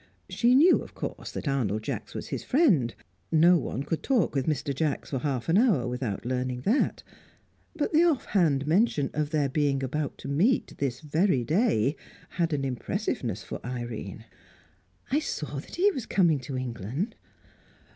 [0.29, 2.95] She knew, of course, that Arnold Jacks was his friend;
[3.31, 4.73] no one could talk with Mr.
[4.73, 7.03] Jacks for half an hour without learning that;
[7.75, 11.95] but the off hand mention of their being about to meet this very day
[12.29, 14.25] had an impressiveness for Irene.
[15.11, 17.13] "I saw that he was coming to England."